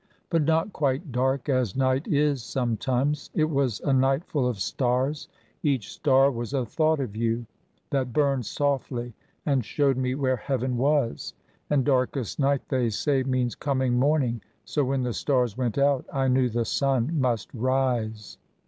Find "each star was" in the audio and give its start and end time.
5.61-6.53